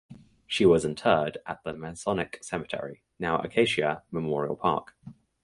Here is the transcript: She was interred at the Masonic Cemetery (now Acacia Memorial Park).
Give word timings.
She 0.47 0.65
was 0.65 0.83
interred 0.83 1.37
at 1.45 1.63
the 1.63 1.73
Masonic 1.73 2.39
Cemetery 2.43 3.03
(now 3.19 3.37
Acacia 3.37 4.01
Memorial 4.09 4.55
Park). 4.55 4.95